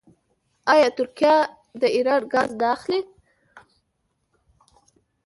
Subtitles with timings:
[0.73, 1.35] آیا ترکیه
[1.81, 3.01] د ایران ګاز نه اخلي؟